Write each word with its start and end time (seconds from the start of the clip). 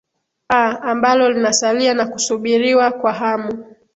a 0.49 0.79
ambalo 0.81 1.31
linasalia 1.31 1.93
na 1.93 2.07
kusubiriwa 2.07 2.91
kwa 2.91 3.13
hamu 3.13 3.65